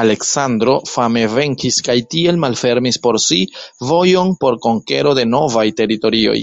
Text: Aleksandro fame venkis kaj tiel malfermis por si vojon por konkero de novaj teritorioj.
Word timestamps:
Aleksandro 0.00 0.74
fame 0.90 1.24
venkis 1.32 1.78
kaj 1.88 1.96
tiel 2.14 2.38
malfermis 2.44 3.00
por 3.08 3.20
si 3.24 3.40
vojon 3.90 4.32
por 4.46 4.60
konkero 4.68 5.16
de 5.22 5.26
novaj 5.36 5.66
teritorioj. 5.82 6.40